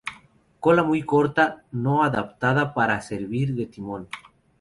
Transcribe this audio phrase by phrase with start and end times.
[0.59, 4.07] Cola muy corta, no adaptada para servir de timón.